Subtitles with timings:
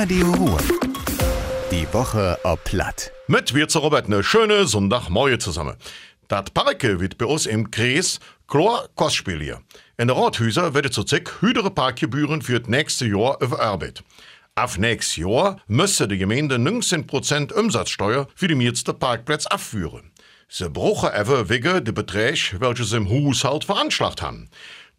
[0.00, 0.58] Radio Ruhr.
[1.72, 3.10] Die Woche ob Platt.
[3.26, 5.74] Mit wir zu Robert eine schöne Sonntagmorgen zusammen.
[6.28, 9.60] Das Parke wird bei uns im Kreis klar Kostspiel hier.
[9.96, 14.04] In den Rathäusern werden zurzeit höhere Parkgebühren für das nächste Jahr überarbeitet.
[14.54, 20.12] Auf nächstes Jahr müssen die Gemeinde 19% Umsatzsteuer für die meisten Parkplätze abführen.
[20.48, 24.48] Sie brauchen aber wegen der Beträge, welche sie im Haushalt veranschlagt haben.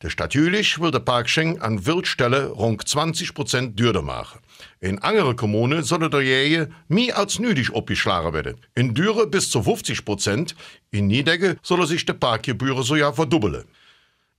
[0.01, 4.39] Der Stadt Jülich will der Parkschenk an Wildstelle rund 20% dürder machen.
[4.79, 8.57] In anderen Kommunen soll der Jähe mehr als nötig abgeschlagen werden.
[8.75, 10.55] In Düre bis zu 50%,
[10.91, 13.65] in Niedegge soll sich die Parkgebühren so ja verdoppeln.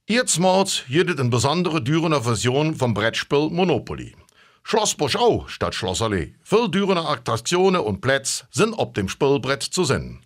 [0.06, 4.14] Erstmals jedet eine besondere Dürener Version vom Brettspiel Monopoly.
[4.62, 6.34] Schloss Boschau statt Schlossallee.
[6.42, 10.20] Viele Dürener Attraktionen und Plätze sind auf dem Spielbrett zu sehen.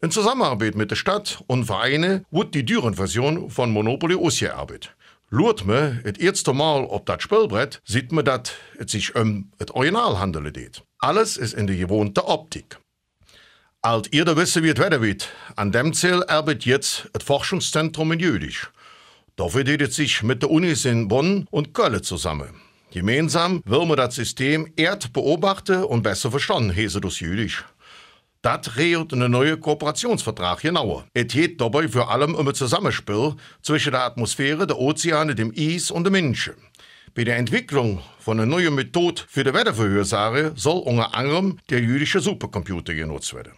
[0.00, 4.94] In Zusammenarbeit mit der Stadt und Vereine wird die Düren-Version von Monopoly ausgearbeitet.
[5.30, 9.70] Schaut me het erste Mal auf das Spielbrett, sieht man, dass es sich um das
[9.72, 10.82] Original handelt.
[11.00, 12.78] Alles ist in der gewohnten Optik.
[13.82, 15.28] Alt ihr wissen, wie es weiter wird.
[15.54, 18.68] An dem Ziel arbeitet jetzt das Forschungszentrum in Jülich.
[19.36, 22.62] Dafür es sich mit der Unis in Bonn und Köln zusammen.
[22.90, 27.58] Gemeinsam will man das System erd beobachten und besser verstanden, hese das Jülich.
[28.40, 31.06] Das regelt einen neuen Kooperationsvertrag genauer.
[31.12, 35.90] Es geht dabei vor allem um ein Zusammenspiel zwischen der Atmosphäre, der Ozeane, dem Eis
[35.90, 36.54] und den Menschen.
[37.16, 42.20] Bei der Entwicklung von einer neuen Methode für die Wettervorhersage soll unter anderem der jüdische
[42.20, 43.54] Supercomputer genutzt werden.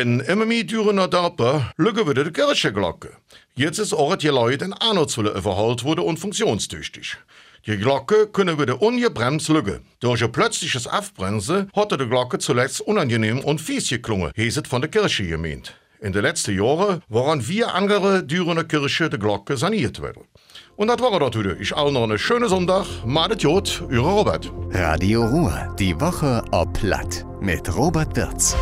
[0.00, 3.10] In immer mehr Dürener Dörper lügen wieder die Kirchenglocke.
[3.54, 7.18] Jetzt ist auch die Leute in Arnoldswille überholt wurde und funktionstüchtig.
[7.66, 9.84] Die Glocke können wieder ungebremst lügen.
[10.00, 14.90] Durch ein plötzliches Aufbremsen hatte die Glocke zuletzt unangenehm und fies geklungen, heset von der
[14.90, 15.74] Kirche gemeint.
[16.00, 20.24] In den letzten Jahren waren vier andere Dürener Kirche die Glocke saniert werden.
[20.76, 21.60] Und das war das wieder.
[21.60, 22.86] Ich allen noch einen schönen Sonntag.
[23.04, 24.50] Madet Jod, Ihre Robert.
[24.70, 25.76] Radio Ruhr.
[25.78, 27.26] Die Woche ob Platt.
[27.42, 28.56] Mit Robert Wirz.